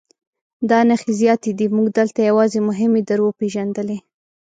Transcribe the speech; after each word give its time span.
دا 0.69 0.79
نښې 0.87 1.11
زیاتې 1.19 1.51
دي 1.57 1.67
موږ 1.75 1.87
دلته 1.99 2.19
یوازې 2.29 2.59
مهمې 2.69 3.01
در 3.09 3.19
وپېژندلې. 3.27 3.97